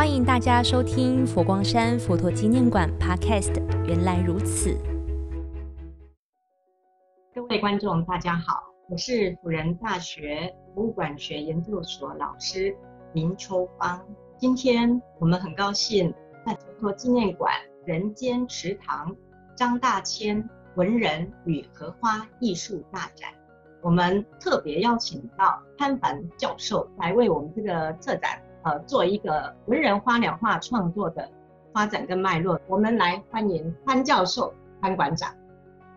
[0.00, 3.52] 欢迎大家收听佛光山佛陀纪念馆 Podcast。
[3.84, 4.74] 原来如此，
[7.34, 12.74] 各位观众大家好，我是辅仁大学博物馆学研究所老师
[13.12, 14.02] 林秋芳。
[14.38, 16.10] 今天我们很高兴
[16.46, 17.52] 在佛陀纪念馆
[17.84, 19.14] 人间池塘
[19.54, 20.42] 张大千
[20.76, 23.28] 文人与荷花艺术大展，
[23.82, 28.40] 我们特别邀请到潘凡教授来为我们这个策展。
[28.62, 31.26] 呃，做一个文人花鸟画创作的
[31.72, 35.34] 发展跟脉络，我们来欢迎潘教授、潘馆长。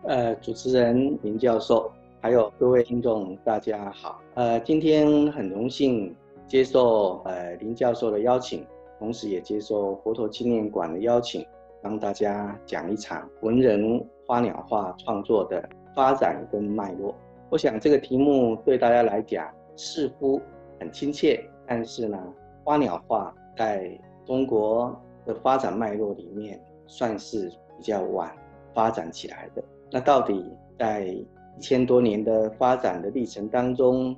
[0.04, 4.18] 呃，主持人林教授，还有各位听众，大家好。
[4.32, 8.66] 呃，今天很荣幸接受呃林教授的邀请，
[8.98, 11.46] 同时也接受佛陀纪念馆的邀请，
[11.82, 15.62] 帮大家讲一场文人花鸟画创作的
[15.94, 17.14] 发展跟脉络。
[17.50, 19.46] 我想这个题目对大家来讲
[19.76, 20.40] 似乎
[20.80, 22.18] 很亲切，但是呢。
[22.64, 28.34] 花鸟画在中国的发展脉络里面，算是比较晚
[28.72, 29.62] 发展起来的。
[29.90, 34.16] 那到底在一千多年的发展的历程当中，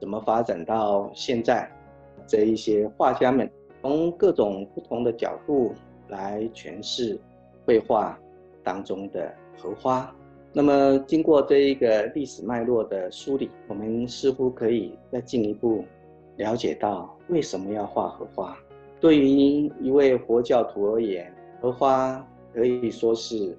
[0.00, 1.68] 怎么发展到现在？
[2.26, 3.50] 这一些画家们
[3.80, 5.72] 从各种不同的角度
[6.08, 7.18] 来诠释
[7.64, 8.18] 绘画
[8.62, 10.14] 当中的荷花。
[10.52, 15.84] 那么经过这一个历史脉络的梳理，我们似乎可以再进一步。
[16.36, 18.56] 了解到为什么要画荷花？
[19.00, 23.56] 对于一位佛教徒而言，荷花可以说是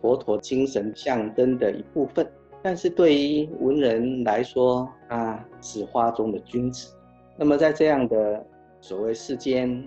[0.00, 2.26] 佛陀精神象征的一部分。
[2.62, 6.94] 但是对于文人来说，他是花中的君子。
[7.36, 8.46] 那么在这样的
[8.80, 9.82] 所谓世间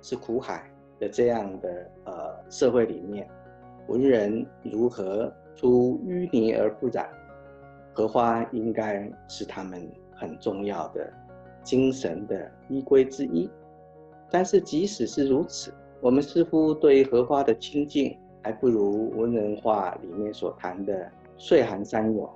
[0.00, 2.12] 是苦海的这样的呃
[2.50, 3.26] 社会里面，
[3.88, 7.08] 文人如何出淤泥而不染？
[7.92, 11.12] 荷花应该是他们很重要的。
[11.62, 13.50] 精神的依归之一，
[14.30, 22.30] 但是即使是如此，我们似乎对荷花的亲近，还不如文人画里面所谈的岁寒三友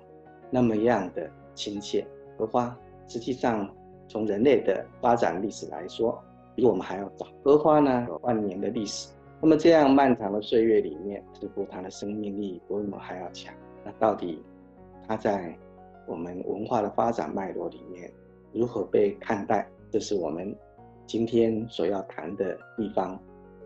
[0.50, 2.06] 那么样的亲切。
[2.36, 3.72] 荷花实际上
[4.08, 6.20] 从人类的发展历史来说，
[6.56, 7.26] 比我们还要早。
[7.44, 13.54] 荷花呢有万年的历史，那么这样漫长的岁月里面，似乎它的生命力比我们还要强。
[13.84, 14.42] 那到底
[15.06, 15.56] 它在
[16.08, 18.12] 我们文化的发展脉络里面，
[18.52, 19.66] 如何被看待？
[19.90, 20.54] 这是我们
[21.06, 23.20] 今天所要谈的地方。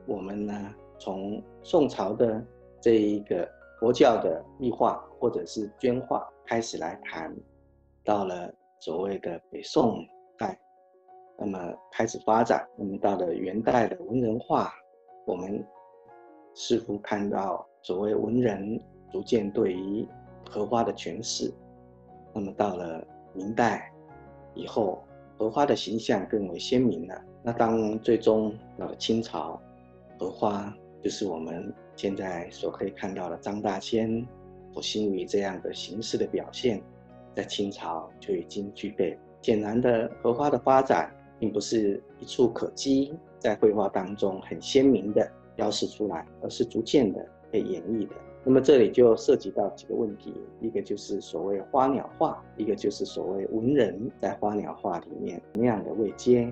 [0.07, 2.45] 我们呢，从宋朝的
[2.81, 3.49] 这一个
[3.79, 7.35] 佛教的壁画或者是绢画开始来谈，
[8.05, 10.05] 到了所谓的北宋
[10.37, 10.59] 代，
[11.39, 11.59] 那么
[11.93, 12.67] 开始发展。
[12.77, 14.73] 那么到了元代的文人画，
[15.27, 15.65] 我们
[16.55, 18.79] 似乎看到所谓文人
[19.11, 20.07] 逐渐对于
[20.51, 21.53] 荷花的诠释。
[22.35, 23.03] 那么到了
[23.33, 23.91] 明代。
[24.55, 25.05] 以后，
[25.39, 27.23] 荷花的形象更为鲜明了。
[27.43, 29.61] 那当最终到了清朝，
[30.19, 34.27] 荷花就是我们现在所可以看到的张大千、
[34.75, 36.83] 溥心畬这样的形式的表现，
[37.35, 39.17] 在清朝就已经具备。
[39.41, 48.15] 显然的，荷花的发展并不是一触可及，在绘画当中很鲜明的标示出来，而是逐渐的被演绎的。
[48.45, 56.51] 那么这里就涉及到几个问题，一个就是所谓花鸟画，一个就是所谓文人在花鸟画里面那样的位阶。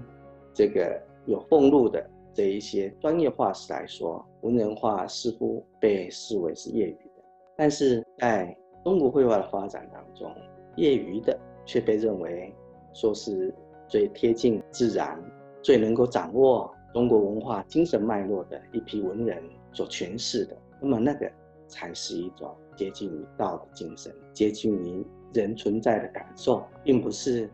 [0.52, 2.04] 这个有俸禄的
[2.34, 7.24] 这一些专业画师来说，文人画似乎被视为是业余的，
[7.56, 8.54] 但是在
[8.84, 10.30] 中国绘画的发展当中，
[10.76, 12.52] 业余的却被认为
[12.92, 13.54] 说是
[13.88, 15.18] 最贴近自然、
[15.62, 19.42] 最能够掌握中国文化精神脉络的一批文人
[19.72, 20.54] 所诠释的。
[20.78, 21.30] 那么那个。
[21.68, 27.50] 才是一种接近于道的精神，接近于人存在的感受，并不是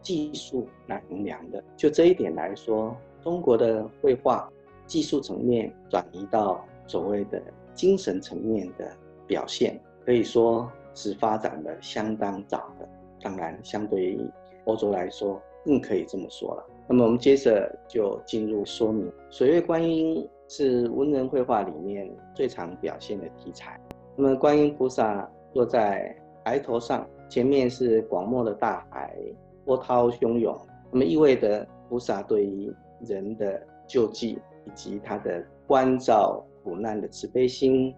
[0.00, 1.62] 技术来衡量的。
[1.76, 4.50] 就这一点来说，中国的绘画
[4.86, 7.40] 技术层面转移到所谓的
[7.74, 8.90] 精神层面的
[9.26, 12.88] 表现，可以说是发展的相当早的。
[13.20, 14.20] 当然，相对于
[14.64, 16.66] 欧洲来说，更可以这么说了。
[16.88, 20.28] 那么，我们接着就进入说明水月观音。
[20.48, 23.80] 是文人绘画里面最常表现的题材。
[24.14, 29.16] 那么，观音菩萨坐在崖头上，前面是广漠的大海，
[29.64, 30.54] 波涛汹涌。
[30.90, 37.94] 那么，意味着菩萨对于人的救济以及他的关照苦难的慈悲心。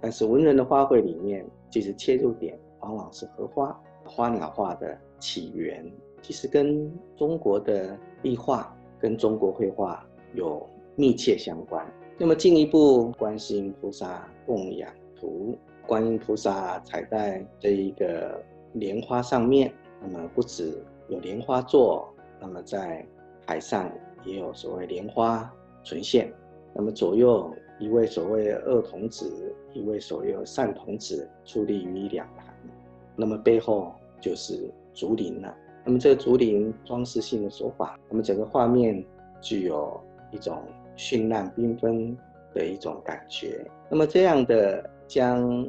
[0.00, 3.80] 但是，文人的花卉里面，其实切入点往往是荷花。
[4.04, 5.88] 花鸟画的起源，
[6.22, 10.04] 其实跟中国的壁画、跟中国绘画
[10.34, 10.68] 有。
[10.96, 11.86] 密切相关。
[12.18, 15.56] 那么进一步，观世音菩萨供养图，
[15.86, 18.40] 观音菩萨踩在这一个
[18.74, 19.72] 莲花上面。
[20.00, 20.76] 那么不止
[21.08, 23.06] 有莲花座，那么在
[23.46, 23.90] 海上
[24.24, 25.50] 也有所谓莲花
[25.82, 26.32] 呈现。
[26.74, 32.46] 那么左右一位所谓二童子，一位所谓三童子矗立于两旁，
[33.16, 35.54] 那么背后就是竹林了。
[35.84, 39.04] 那么这个竹林装饰性的手法，那么整个画面
[39.40, 40.00] 具有
[40.30, 40.62] 一种
[41.02, 42.16] 绚烂缤纷
[42.54, 43.66] 的一种感觉。
[43.90, 45.66] 那么这样的将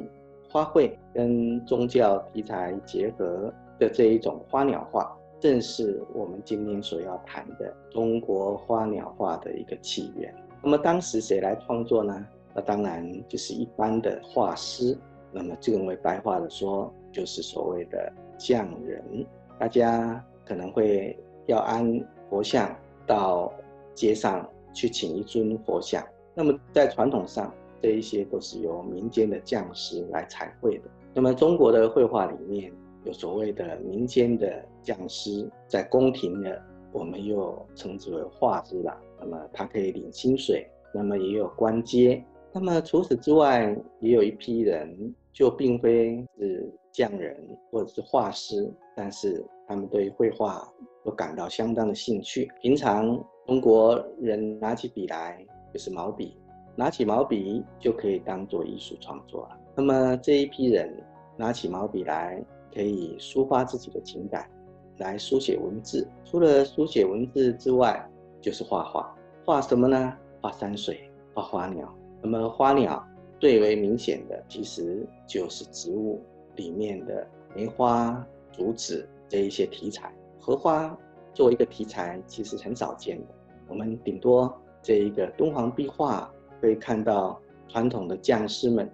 [0.48, 10.32] 花卉跟宗教题材结合的这一种花鸟画，正是我们今天所要谈的中国花鸟画的一个起源。
[10.62, 12.24] 那么当时谁来创作呢？
[12.54, 14.96] 那当然就是一般的画师。
[15.32, 19.26] 那么更为白话的说，就是所谓的匠人。
[19.58, 22.72] 大家可能会要安佛像
[23.04, 23.52] 到
[23.96, 26.04] 街上去请一尊佛像。
[26.34, 30.90] 那么在传统上，这一些都是由民间的匠师来彩绘的。
[31.14, 32.72] 那么中国的绘画里面
[33.04, 36.60] 有所谓的民间的匠师，在宫廷的
[36.92, 39.00] 我们又称之为画师啦。
[39.20, 42.22] 那么他可以领薪水，那么也有官阶。
[42.52, 47.36] 那么除此之外，也有一批人就并非是匠人
[47.70, 50.66] 或者是画师，但是他们对绘画
[51.04, 52.50] 都感到相当的兴趣。
[52.60, 56.36] 平常中国人拿起笔来就是毛笔。
[56.76, 59.56] 拿起毛笔就可以当做艺术创作了。
[59.76, 60.92] 那么这一批人
[61.36, 64.50] 拿起毛笔来，可以抒发自己的情感，
[64.98, 66.04] 来书写文字。
[66.24, 68.04] 除了书写文字之外，
[68.40, 69.16] 就是画画。
[69.44, 70.16] 画什么呢？
[70.40, 71.94] 画山水，画花鸟。
[72.20, 73.06] 那么花鸟
[73.38, 76.20] 最为明显的，其实就是植物
[76.56, 77.24] 里面的
[77.54, 80.12] 梅花、竹子这一些题材。
[80.44, 80.94] 荷花
[81.32, 83.34] 作为一个题材，其实很少见的。
[83.66, 86.30] 我们顶多这一个敦煌壁画。
[86.60, 87.38] 可以看到
[87.68, 88.90] 传统的匠师们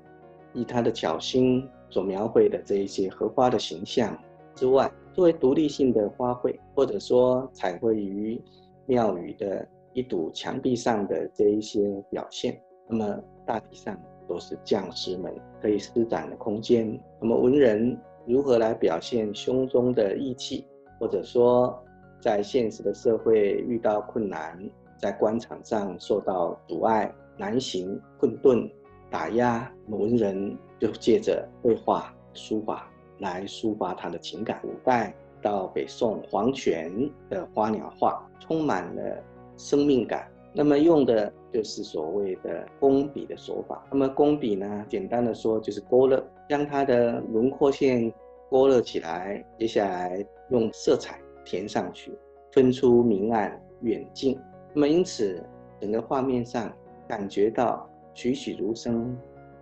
[0.55, 4.19] 以他的巧心所描绘的这一些荷花的形象
[4.57, 8.43] 之外，作为独立性的花卉，或者说彩绘于
[8.87, 15.33] 庙宇的一堵墙壁上的这一些表现，那么大体上都是匠师们
[15.63, 17.01] 可以施展的空间。
[17.21, 20.67] 那么文人如何来表现胸中的意气，
[21.01, 21.77] 或者说
[22.21, 24.57] 在现实的社会遇到困难，
[24.99, 27.13] 在官场上受到阻碍。
[27.37, 28.71] 难行困顿、
[29.09, 32.87] 打压，文人就借着绘画、书法
[33.19, 34.61] 来抒发他的情感。
[34.61, 36.93] 古代到北宋黄泉
[37.31, 39.25] 的花鸟画充满了
[39.57, 43.83] 生命感，那么用的就是所谓的工笔的手法。
[43.91, 48.13] 那么工笔呢，简单的说就是勾勒，将它的轮廓线
[48.51, 52.13] 勾勒起来，接下来用色彩填上去，
[52.53, 54.39] 分出明暗远近。
[54.75, 55.43] 那么因此
[55.81, 56.73] 整个画面上。
[57.09, 59.19] 感觉到栩栩如生，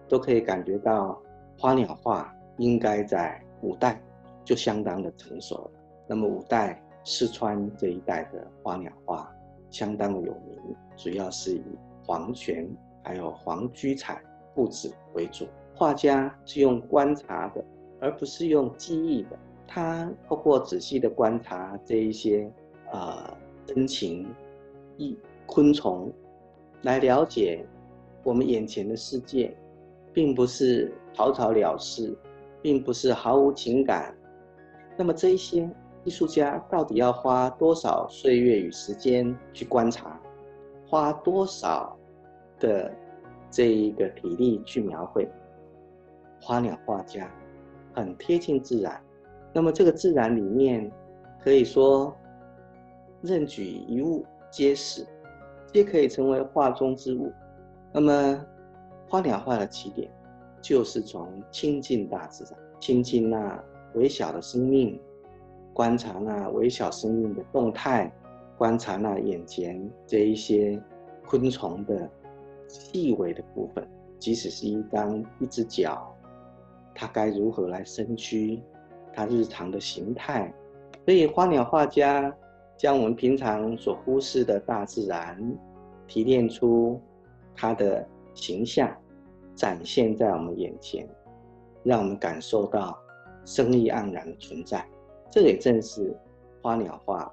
[0.07, 1.19] 都可以感觉到
[1.59, 3.99] 花鸟画应该在五代
[4.45, 5.71] 就相当的成熟了。
[6.07, 9.35] 那么五代四川这一带的花鸟画
[9.71, 11.65] 相当的有名，主要是以
[12.05, 12.69] 黄泉
[13.03, 14.23] 还有黄居彩
[14.55, 15.47] 布置为主。
[15.75, 17.65] 画家是用观察的，
[17.99, 19.39] 而不是用记忆的。
[19.69, 22.51] 他透过仔细的观察这一些
[22.91, 23.37] 呃
[23.67, 24.27] 真情、
[24.97, 25.17] 一
[25.47, 26.11] 昆虫。
[26.83, 27.67] 来了解
[28.23, 29.55] 我们眼前的世界，
[30.13, 32.17] 并不是草草了事，
[32.63, 34.17] 并不是毫无情感。
[34.97, 35.69] 那么这一些
[36.05, 40.21] 艺术家到底要花多少岁月与时间去观察，
[40.87, 41.99] 花多少
[42.61, 42.93] 的
[43.51, 45.29] 这一个体力去描绘？
[46.41, 47.29] 花鸟画家
[47.93, 49.03] 很贴近自然，
[49.53, 50.91] 那么这个自然里面
[51.43, 52.15] 可以说
[53.23, 55.07] 任举一物皆是。
[55.71, 57.31] 皆可以成为画中之物。
[57.93, 58.47] 那么，
[59.07, 60.11] 花鸟画的起点，
[60.63, 63.63] 就是从亲近大自然，亲近那
[63.93, 64.99] 微小的生命，
[65.75, 68.11] 观察那微小生命的动态，
[68.57, 70.83] 观察那眼前这一些
[71.27, 72.11] 昆虫的
[72.67, 73.87] 细微的部分。
[74.19, 76.17] 即使是一张一只脚，
[76.95, 78.63] 它该如何来伸屈，
[79.19, 80.55] 它日常的形态。
[81.05, 82.33] 所以，花鸟画家。
[82.77, 85.37] 将我们平常所忽视的大自然
[86.07, 87.03] 提炼出
[87.53, 88.89] 它的形象，
[89.57, 91.05] 展现在我们眼前，
[91.83, 92.97] 让我们感受到
[93.45, 94.89] 生意盎然的存在。
[95.29, 96.17] 这也正是
[96.63, 97.29] 花鸟画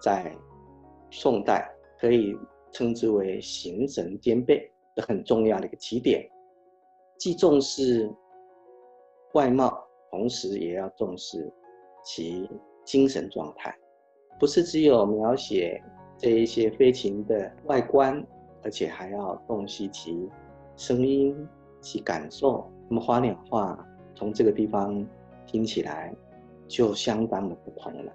[0.00, 0.32] 在
[1.10, 1.68] 宋代
[1.98, 2.38] 可以
[2.70, 6.24] 称之为形神兼备的很重要的一个起点，
[7.18, 8.08] 既重视
[9.34, 11.52] 外貌，同时也要重视
[12.04, 12.48] 其
[12.84, 13.74] 精神状态。
[14.38, 15.82] 不是只有描写
[16.18, 18.24] 这一些飞禽的外观，
[18.62, 20.28] 而且还要洞悉其
[20.76, 21.34] 声音、
[21.80, 22.70] 其感受。
[22.88, 23.78] 那么花鸟画
[24.14, 25.06] 从这个地方
[25.46, 26.14] 听起来
[26.68, 28.12] 就相当的不同了，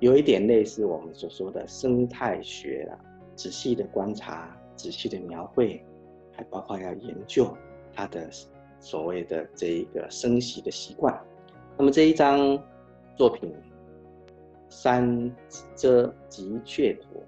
[0.00, 2.98] 有一点类似我们所说的生态学了。
[3.34, 5.80] 仔细的观察仔细的描绘，
[6.32, 7.56] 还包括要研究
[7.92, 8.28] 它的
[8.80, 11.18] 所谓的这一个生息的习惯。
[11.76, 12.38] 那么这一张
[13.16, 13.50] 作品
[14.68, 15.34] 《山
[15.74, 17.22] 遮吉雀图》，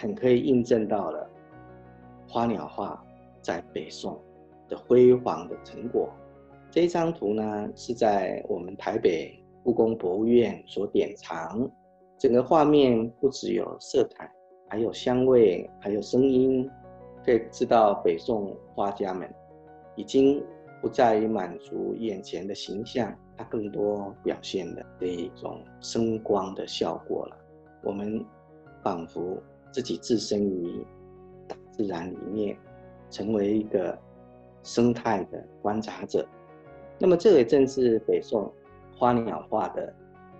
[0.00, 1.28] 很可以印证到了
[2.28, 3.04] 花鸟画
[3.40, 4.20] 在北宋
[4.68, 6.10] 的辉煌的成果。
[6.70, 11.70] 这张图呢，是在我们台北故宫博物院所典藏。
[12.18, 14.30] 整个画面不只有色彩，
[14.68, 16.68] 还有香味，还有声音，
[17.24, 19.32] 可以知道北宋画家们
[19.96, 20.42] 已经
[20.80, 27.36] 不在于满足眼前的形象，它更多表现的这一种声光的效果了。
[27.82, 28.24] 我们
[28.82, 29.42] 仿佛
[29.72, 30.84] 自己置身于
[31.48, 32.56] 大自然里面，
[33.10, 33.98] 成为一个
[34.62, 36.26] 生态的观察者。
[36.98, 38.52] 那么，这也正是北宋
[38.96, 39.92] 花鸟画的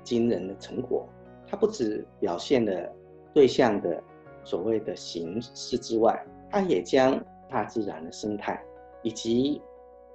[0.02, 1.09] 惊人的成果。
[1.49, 2.93] 它不只表现了
[3.33, 4.02] 对象的
[4.43, 8.61] 所谓的形式之外，它也将大自然的生态
[9.02, 9.61] 以及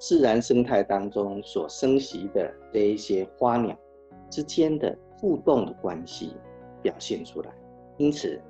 [0.01, 3.77] 自然生态当中所生息的这一些花鸟
[4.31, 6.33] 之间的互动的关系
[6.81, 7.53] 表现出来。
[7.97, 8.41] 因此，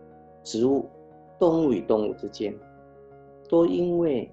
[0.44, 0.90] 植物、
[1.38, 2.58] 动物与动物之间
[3.50, 4.32] 都因为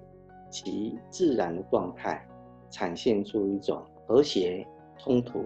[0.49, 2.25] 其自然的状态。
[2.71, 4.63] 产现出一种和谐
[4.99, 5.41] 冲突，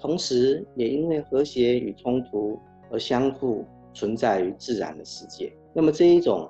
[0.00, 2.58] 同时也因为和谐与冲突
[2.90, 5.52] 而相互存在于自然的世界。
[5.74, 6.48] 那么这一种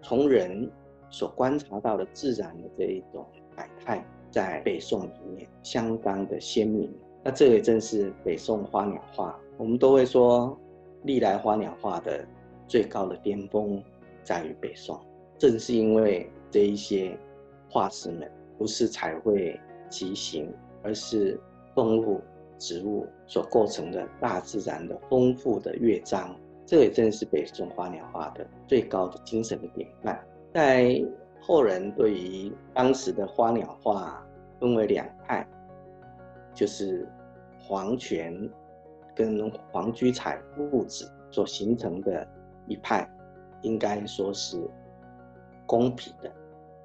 [0.00, 0.70] 从人
[1.10, 6.92] 所观察到的自然的这一种百态，在北宋里面相当的鲜明。
[7.22, 10.58] 那这也正是北宋花鸟画，我们都会说
[11.04, 12.26] 历来花鸟画的
[12.66, 13.82] 最高的巅峰
[14.22, 14.98] 在于北宋。
[15.38, 17.18] 正是因为这一些
[17.68, 18.30] 画师们。
[18.58, 19.58] 不是彩绘
[19.90, 20.48] 其形，
[20.84, 21.40] 而是
[21.74, 22.20] 动物、
[22.58, 26.36] 植物所构成的大自然的丰富的乐章。
[26.64, 30.24] 这也正是北宋花鸟画的最高的精神的典范。
[30.54, 31.02] 在
[31.44, 34.24] 后人对于当时的花鸟画
[34.60, 35.44] 分为两派，
[36.54, 37.08] 就是
[37.58, 38.48] 黄泉
[39.12, 42.24] 跟黄居彩父子所形成的
[42.68, 43.10] 一派，
[43.62, 44.56] 应该说是
[45.66, 46.32] 公平的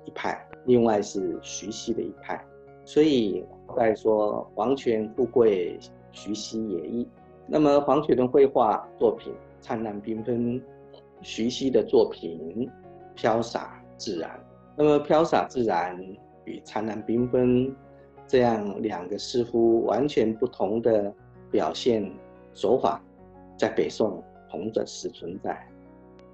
[0.06, 0.44] 一派。
[0.66, 2.44] 另外是徐熙的一派，
[2.84, 3.46] 所以
[3.76, 5.80] 再说黄泉富贵，
[6.12, 7.08] 徐熙也异。
[7.46, 10.60] 那么黄泉的绘画作品灿烂缤纷，
[11.22, 12.68] 徐熙的作品
[13.14, 14.47] 飘洒自然。
[14.78, 15.98] 那么飘洒自然
[16.46, 17.76] 与灿烂缤纷
[18.28, 21.12] 这样两个似乎完全不同的
[21.52, 22.10] 表现
[22.54, 23.04] 手法，
[23.58, 25.68] 在北宋同着实存在。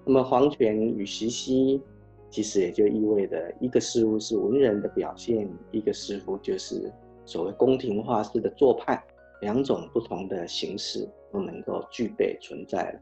[0.05, 1.81] 那么黄泉与徐熙。
[2.29, 6.91] 其实也就意味着，一个似乎是文人的表现，一个似乎就是
[7.25, 8.99] 所谓宫廷画师的做派，
[9.41, 12.99] 两种不同的形式都能够具备存在了。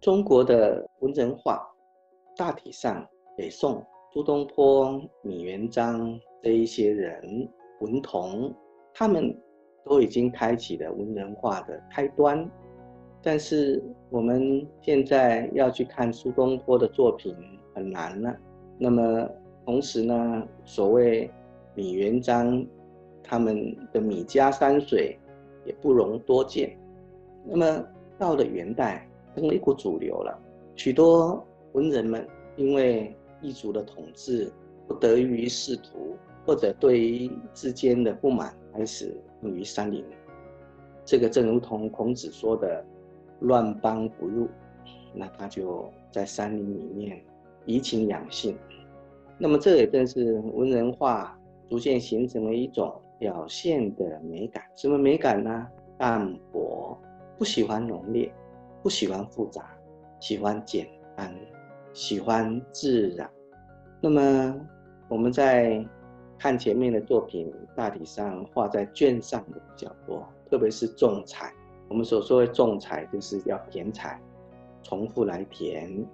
[0.00, 1.60] 中国的文人画，
[2.36, 3.04] 大体上，
[3.36, 7.48] 北宋苏东坡、米元璋这一些人，
[7.80, 8.54] 文同，
[8.94, 9.36] 他们
[9.84, 12.48] 都已经开启了文人画的开端。
[13.22, 17.36] 但是我们现在要去看苏东坡的作品，
[17.74, 18.34] 很难了。
[18.78, 19.28] 那么
[19.66, 21.30] 同时呢，所谓
[21.74, 22.64] 米元璋
[23.22, 25.18] 他们的米家山水
[25.66, 26.78] 也不容多见。
[27.44, 27.84] 那么
[28.18, 30.40] 到了元代，成为一股主流了。
[30.76, 34.52] 许多文人们因为异族的统治，
[34.86, 36.16] 不得于仕途，
[36.46, 40.04] 或者对于之间的不满，开始用于山林。
[41.04, 42.84] 这个正如同孔子说的
[43.40, 44.48] “乱邦不入”，
[45.14, 47.22] 那他就在山林里面。
[47.66, 48.56] 怡情养性，
[49.36, 54.64] 那么这也正是文人画逐渐形成了一种表现的美感。
[54.74, 55.68] 什么美感呢？
[55.98, 56.98] 淡泊，
[57.36, 58.32] 不喜欢浓烈，
[58.82, 59.76] 不喜欢复杂，
[60.18, 61.34] 喜欢简单，
[61.98, 63.28] 喜欢自然。
[64.00, 64.54] 那么
[65.08, 65.84] 我们在
[66.38, 71.52] 看前面的作品，大体上画在绢上的比较多，特别是重彩。
[71.88, 74.16] 我们所说的重彩，就是要填彩，
[74.84, 76.06] 重复来填。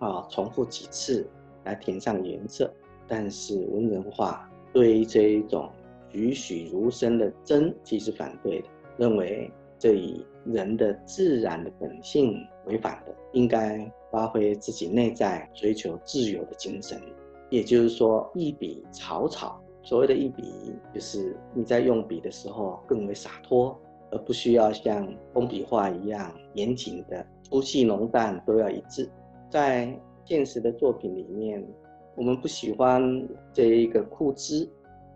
[0.00, 1.24] 啊，重复几次
[1.62, 2.68] 来填上颜色，
[3.06, 5.70] 但是文人画对于这一种
[6.10, 13.78] 栩栩如生的真，其实反对的，认为这与人的自然的本性违反的，应该
[14.10, 17.00] 发挥自己内在追求自由的精神。
[17.48, 23.76] 也就是说，一笔草草，所谓的一笔，就是你在用笔的时候更为洒脱，
[24.10, 29.10] 而不需要像工笔画一样严谨的粗细浓淡都要一致。
[29.48, 29.92] 在
[30.24, 31.66] 现实的作品里面，
[32.14, 34.68] 我们不喜欢这一个枯枝，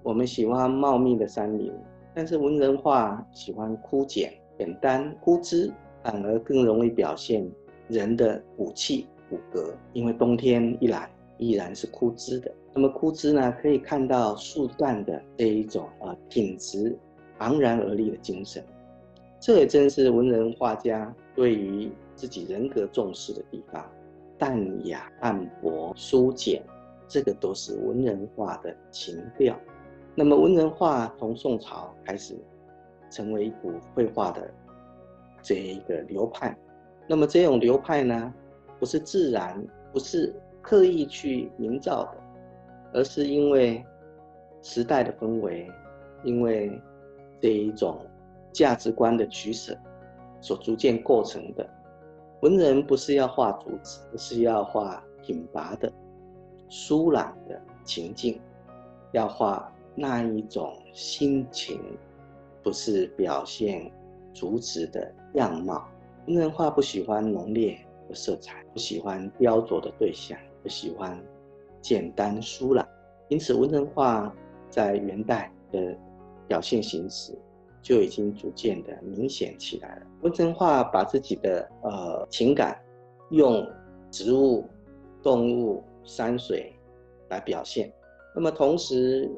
[0.02, 1.72] 我们喜欢茂密的山林。
[2.12, 5.72] 但是文人画喜欢枯简、简单，枯枝
[6.02, 7.48] 反而更容易表现
[7.88, 9.72] 人的骨气骨骼。
[9.92, 12.50] 因为冬天一来，依然是枯枝的。
[12.72, 16.96] 那么枯枝呢，可以看到树干的这一种呃挺直、
[17.38, 18.64] 昂然而立的精神。
[19.40, 23.84] 这也正是文人画家对于自己人格重视的地方，
[24.38, 26.62] 淡雅、淡泊、疏简，
[27.06, 29.54] 这个都是文人画的情调。
[30.14, 32.34] 那么文人画从宋朝开始
[33.10, 34.50] 成为一股绘画的
[35.42, 36.56] 这一个流派。
[37.06, 38.32] 那么这种流派呢，
[38.78, 42.18] 不是自然，不是刻意去营造的，
[42.94, 43.84] 而是因为
[44.62, 45.70] 时代的氛围，
[46.23, 46.80] 因为
[47.40, 48.00] 这一种
[48.52, 49.76] 价值观的取舍
[50.40, 51.68] 所逐渐构成的。
[52.40, 55.92] 文人不是要画竹子，而是要画挺拔的、
[56.68, 58.40] 舒朗的情境，
[59.12, 61.80] 要画那一种心情，
[62.62, 63.90] 不是表现
[64.32, 65.87] 竹子的样貌。
[66.26, 67.78] 文人画不喜欢浓烈
[68.09, 71.23] 的色彩，不喜欢雕琢的对象，不喜欢
[71.83, 72.87] 简单疏朗。
[73.28, 74.35] 因此，文人画
[74.71, 75.95] 在元代的
[76.49, 77.37] 表现形式
[77.83, 80.07] 就已经逐渐的明显起来了。
[80.23, 82.81] 文人画把自己的呃情感
[83.31, 83.66] 用
[84.11, 84.64] 植物、
[85.23, 86.75] 动物、山水
[87.28, 87.93] 来表现，
[88.35, 89.31] 那么同时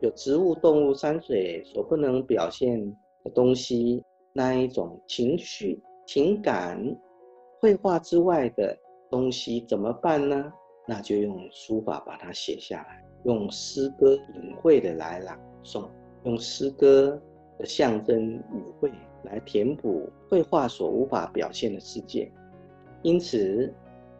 [0.00, 2.84] 有植物、动物、山水所不能表现
[3.22, 5.80] 的东西，那一种情绪。
[6.06, 6.78] 情感
[7.60, 8.76] 绘画之外的
[9.10, 10.52] 东西怎么办呢？
[10.86, 15.88] 那就用书法把它写下来，用诗歌隐晦的来朗诵，
[16.24, 17.20] 用诗歌
[17.58, 18.92] 的象征语汇
[19.22, 22.30] 来填补绘画所无法表现的世界。
[23.02, 23.72] 因此，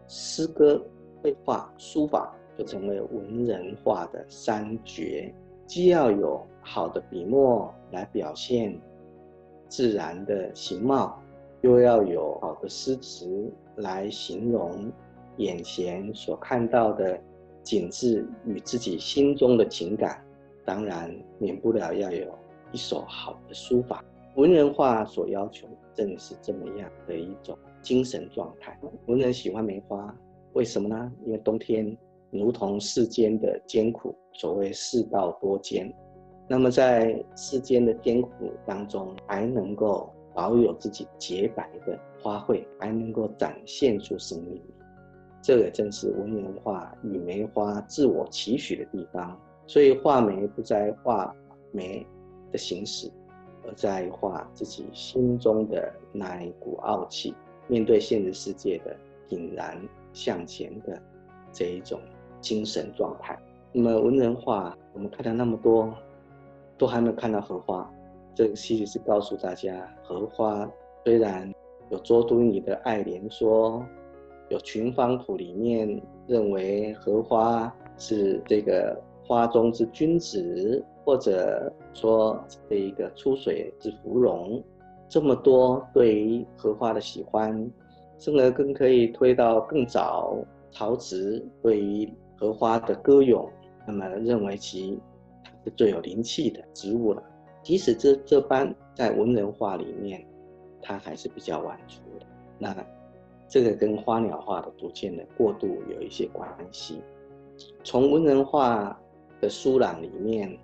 [0.06, 0.80] 诗歌、
[1.20, 5.34] 绘画、书法就成为文人画的三绝，
[5.66, 8.80] 既要有好的笔墨来表现
[9.68, 11.20] 自然的形貌。
[11.62, 14.92] 又要有好的诗词来形容
[15.37, 17.19] 眼前所看到的
[17.62, 20.23] 景致与自己心中的情感，
[20.65, 22.26] 当然免不了要有
[22.73, 24.04] 一手好的书法。
[24.34, 28.76] 文人画所要求正是这么样的一种精神状态。
[29.06, 30.13] 文人喜欢梅花，
[30.54, 31.13] 为什么呢？
[31.25, 31.97] 因为冬天
[32.30, 35.95] 如同世间的艰苦，所谓世道多艰，
[36.49, 38.30] 那么在世间的艰苦
[38.67, 40.13] 当中，还能够。
[40.34, 44.75] 保有自己洁白的花卉，还能够展现出生命力，
[45.40, 49.38] 这个正是文人画与梅花自我期许的地方。
[49.66, 51.34] 所以画梅不在画
[51.71, 52.06] 梅
[52.50, 53.10] 的形式，
[53.64, 57.34] 而在画自己心中的那一股傲气，
[57.68, 58.97] 面对现实世界的
[59.28, 59.80] 挺然
[60.12, 61.00] 向前的
[61.52, 62.00] 这一种
[62.40, 63.38] 精神状态。
[63.73, 65.95] 那么文人画，我们看到那么多，
[66.76, 67.90] 都还没有看到荷花。
[68.34, 70.71] 这个其实是告诉大家，荷花
[71.04, 71.52] 虽然
[71.90, 73.80] 有周敦颐的《爱莲说》，
[74.49, 84.62] 有群芳谱里面认为荷花是这个花中之君子，或者说这一个出水之芙蓉，
[85.08, 87.52] 这么多对于荷花的喜欢，
[88.18, 90.36] 甚至更可以推到更早，
[90.71, 93.47] 曹植对于荷花的歌咏，
[93.86, 94.99] 那么认为其
[95.45, 97.23] 它是最有灵气的植物了。
[97.62, 100.26] 即使这这般在文人画里面，
[100.82, 102.26] 它还是比较晚出的。
[102.58, 102.75] 那
[103.48, 107.00] 这个跟花鸟画的逐渐的过渡有一些关系。
[107.84, 108.98] 从文人画
[109.40, 110.58] 的疏朗里面，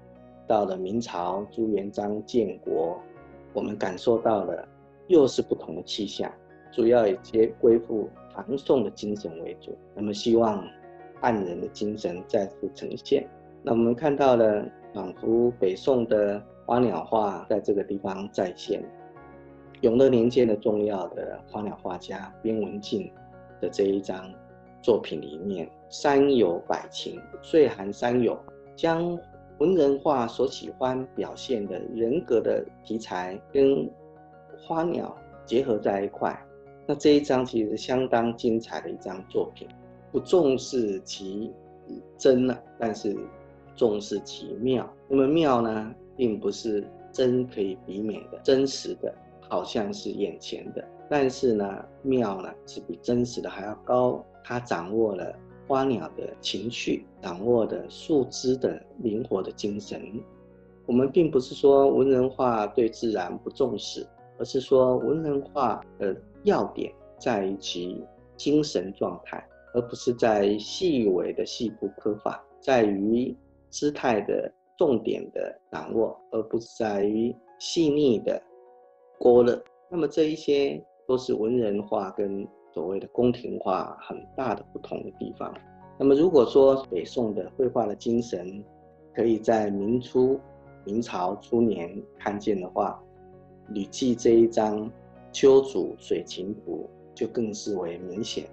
[0.47, 2.99] 到了明朝朱元璋建国，
[3.53, 4.67] 我们感受到了
[5.07, 6.31] 又是不同的气象。
[6.73, 10.67] 主要以些归附唐宋的精神为主，那么希望
[11.21, 13.25] 汉人的精神再次呈现。
[13.63, 16.43] 那我们看到了，仿佛北宋的。
[16.69, 18.85] 花鸟画在这个地方再现。
[19.81, 23.11] 永乐年间的重要的花鸟画家边文进
[23.59, 24.31] 的这一张
[24.83, 28.39] 作品里面，山有百情，岁寒山有，
[28.77, 29.19] 将
[29.57, 33.91] 文人画所喜欢表现的人格的题材跟
[34.59, 36.39] 花鸟结合在一块。
[36.87, 39.67] 那这一张其实相当精彩的一张作品，
[40.13, 41.51] 不重视其
[42.19, 43.17] 真了，但是
[43.75, 44.87] 重视其妙。
[45.09, 45.95] 那么妙呢？
[46.19, 49.15] 并不是真可以比美的，真实的，
[49.49, 50.85] 好像是眼前的。
[51.09, 54.23] 但是呢，妙呢是比真实的还要高。
[54.45, 55.33] 它掌握了
[55.67, 60.03] 花鸟的情绪，掌握的树枝的灵活的精神。
[60.87, 64.05] 我们并不是说文人画对自然不重视，
[64.39, 68.05] 而是说文人画的要点在于其
[68.37, 73.37] 精神状态，而不是在细微的细部刻画，在于
[73.71, 74.53] 姿态的。
[74.79, 78.41] 重点的掌握，而不是在于细腻的
[79.19, 79.63] 勾勒。
[79.91, 85.53] 那么这一些都是文人画跟所谓的宫廷画很大的不同的地方。
[85.99, 88.65] 那么如果说北宋的绘画的精神，
[89.13, 90.39] 可以在明初、
[90.85, 93.03] 明朝初年看见的话，
[93.75, 94.87] 《吕记》这一张
[95.33, 96.89] 《秋渚水禽图》
[97.19, 98.49] 就更是为明显。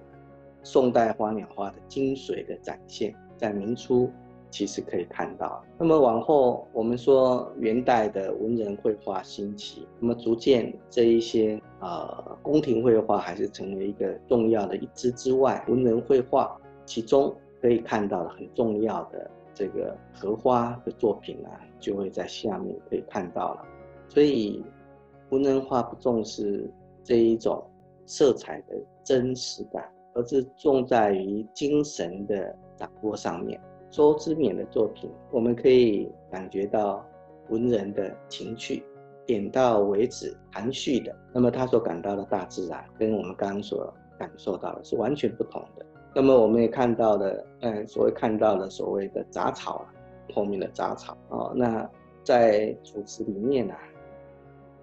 [0.63, 4.09] 宋代花鸟画的精髓的展现，在明初
[4.55, 5.61] 其实可以看到。
[5.77, 23.65] 那么往后，我们说元代的文人绘画兴起，那么逐渐这一些呃宫廷绘画还是成为一个重要的一支之外，文人绘画其中可以看到的很重要的这个荷花的作品啊，就会在下面可以看到了。
[24.07, 24.63] 所以
[25.31, 26.71] 文人画不重视
[27.03, 27.61] 这一种
[28.05, 29.83] 色彩的真实感。
[30.17, 33.59] 而是重在于精神的掌握上面。
[33.95, 37.01] 周之勉的作品，我们可以感觉到
[37.47, 38.83] 文人的情趣，
[39.25, 41.15] 点到为止，含蓄的。
[41.33, 45.85] 那么他所感到的大自然，跟我们刚刚所感受到的是完全不同的。
[46.13, 49.93] 那么我们也看到了，嗯，所谓看到了所谓的杂草啊，
[50.33, 51.53] 后面的杂草哦。
[51.55, 51.89] 那
[52.21, 53.79] 在楚辞里面啊，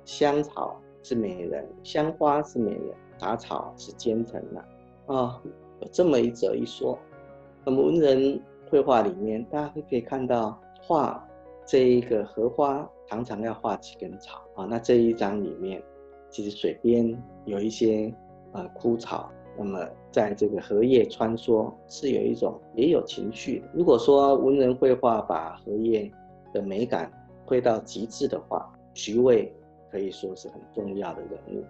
[0.07, 4.61] 香草是美人，香花是美人，杂草是奸臣呐。
[5.05, 5.41] 啊、哦，
[5.83, 6.99] 有这么一则一说。
[7.63, 8.41] 那么文人
[8.73, 11.23] 绘画里面，大家会可以看到画
[11.67, 15.83] 这一个荷花，常常要画几根草啊、那这一张里面，
[16.31, 18.11] 其实水边有一些
[18.53, 23.69] 呃枯草，那么在这个荷叶穿梭，是有一种也有情绪的。
[23.75, 26.11] 如果说文人绘画把荷叶
[26.55, 27.13] 的美感
[27.45, 29.55] 绘到极致的话，徐渭
[29.91, 31.63] 可以说是很重要的人物。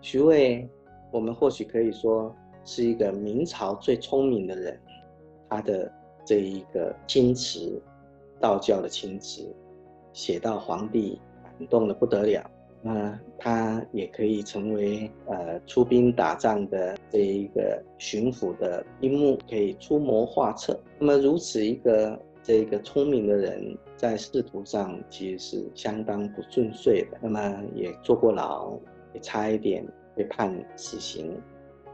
[0.00, 0.70] 徐渭，
[1.10, 2.32] 我们或许可以说。
[2.68, 4.76] 是一个明朝最聪明的人，
[5.48, 5.88] 他的
[6.26, 7.80] 这一个青词，
[8.38, 9.42] 道教的青词，
[10.12, 12.50] 写到皇帝感动的不得了。
[12.82, 20.78] 那他也可以成为呃出兵打仗的这一个巡抚的兵目，可以出谋划策。
[20.98, 27.18] 那么如此一个这一个聪明的人，在仕途上其实是相当不顺遂的。
[27.20, 28.78] 那么也坐过牢，
[29.14, 29.84] 也差一点
[30.14, 31.40] 被判死刑。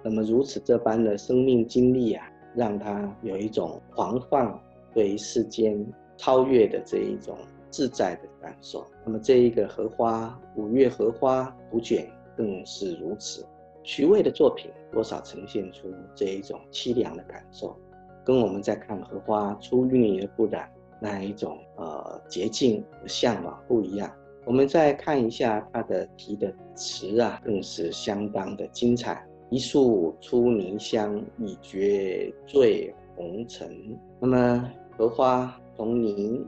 [0.02, 4.60] 那么如此这般的生命经历啊，让他有一种狂放
[4.94, 5.84] 对于世间
[6.16, 7.36] 超越的这一种
[7.70, 8.86] 自在的感受。
[9.04, 13.44] 那么这一个荷花五月荷花图卷更是如此。
[13.82, 17.76] 徐渭的作品多少呈现出这一种凄凉的感受，
[18.24, 24.08] 跟我们在看荷花出淤泥而不染那一种呃洁净的向往不一样。
[24.44, 29.26] 我们再看一下他的题的词啊，更是相当的精彩。
[29.52, 33.70] 一树出泥香，已觉醉红尘。
[34.18, 36.42] 那么荷花从泥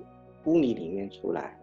[0.46, 1.54] 污泥里面出来，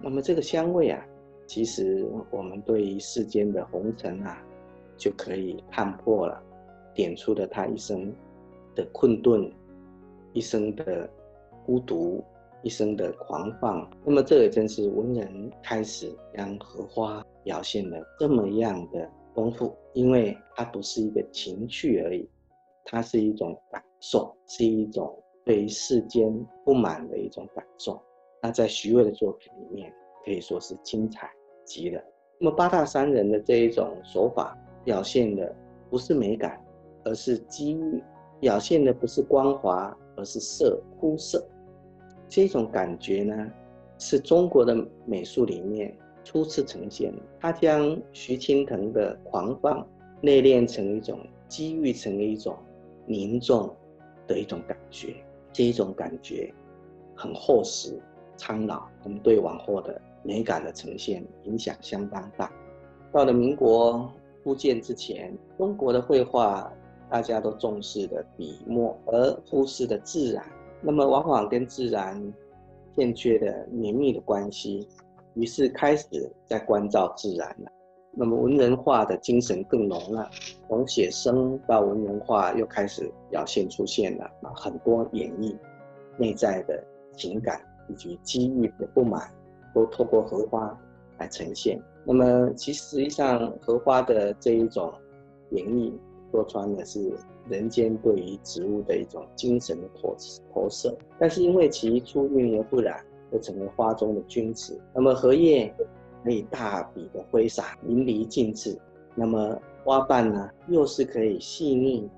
[0.00, 1.00] 那么这个香味啊，
[1.46, 4.42] 其实我们对于世间的红尘啊，
[4.96, 6.42] 就可以看破了，
[6.92, 8.12] 点出了他一生
[8.74, 9.48] 的困顿，
[10.32, 11.08] 一生的
[11.64, 12.20] 孤独，
[12.64, 13.88] 一生的狂放。
[14.04, 19.08] 那么这也正是文人开始将荷花表现的这么样的
[19.40, 22.28] 丰富，因为它不是一个情趣而已，
[22.84, 26.30] 它是一种感受，是一种对于世间
[26.62, 27.98] 不满的一种感受。
[28.42, 29.90] 那在徐渭的作品里面，
[30.24, 31.30] 可以说是精彩
[31.64, 32.02] 极了。
[32.38, 35.54] 那么八大山人的这一种手法，表现的
[35.88, 36.62] 不是美感，
[37.04, 37.98] 而是机遇；
[38.40, 41.42] 表现的不是光滑，而是色枯涩。
[42.28, 43.50] 这种感觉呢，
[43.98, 44.76] 是中国的
[45.06, 45.96] 美术里面。
[46.24, 49.86] 初次呈现，他将徐青藤的狂放
[50.20, 52.56] 内敛成一种机遇，成一种
[53.06, 53.74] 凝重
[54.26, 55.14] 的一种感觉。
[55.52, 56.52] 这一种感觉
[57.16, 57.98] 很厚实、
[58.36, 62.52] 苍老，我们对往后的美感的呈现影响相当大。
[63.12, 64.08] 到了民国
[64.44, 66.72] 初建之前，中国的绘画
[67.10, 70.44] 大家都重视的笔墨，而忽视的自然。
[70.80, 72.32] 那么往往跟自然
[72.94, 74.86] 欠缺的绵密的关系。
[75.34, 76.06] 于是开始
[76.46, 77.70] 在关照自然了，
[78.12, 80.28] 那么文人画的精神更浓了，
[80.68, 85.56] 从写生到文人画又开始表现出现了很多演绎
[86.18, 86.82] 内在的
[87.16, 89.32] 情感以及机遇的不满，
[89.72, 90.76] 都透过荷花
[91.18, 91.80] 来呈现。
[92.04, 94.92] 那么其实实际上荷花的这一种
[95.50, 95.92] 演绎，
[96.32, 97.12] 说穿的是
[97.48, 100.16] 人间对于植物的一种精神的投
[100.52, 103.04] 投射，但是因为其出淤泥而不染。
[103.30, 104.80] 都成为花中的君子。
[104.94, 105.72] 那么荷叶
[106.24, 108.78] 可以大笔的挥洒，淋漓尽致；
[109.14, 112.08] 那么花瓣呢，又是可以细腻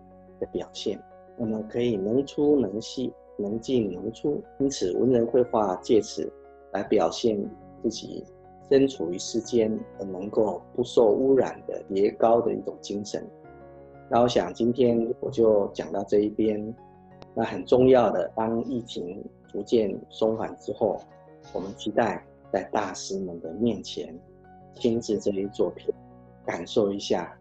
[0.40, 1.00] 的表现。
[1.36, 4.42] 那么可以能粗能细，能进能出。
[4.58, 6.30] 因此，文人绘画借此
[6.72, 7.38] 来表现
[7.82, 8.24] 自己
[8.70, 13.26] 身处于世间而能够不受污染的别高的一种精神。
[14.10, 16.74] 那我想今天我就讲到这一边。
[17.34, 21.00] 那很重要的，当疫情逐渐松缓之后，
[21.52, 24.18] 我们期待在大师们的面前
[24.74, 25.92] 亲自这一作品，
[26.46, 27.36] 感受一下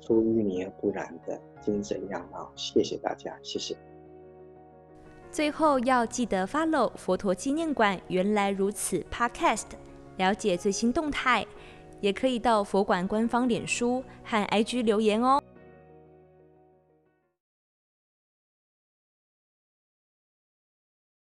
[0.00, 2.50] 出淤泥而不染的精神样貌。
[2.54, 3.76] 谢谢大家，谢谢。
[5.30, 9.66] 最后要记得 follow 佛陀纪念馆原来如此 Podcast，
[10.16, 11.44] 了解最新动态，
[12.00, 15.42] 也可以到佛馆官方脸书和 IG 留言哦。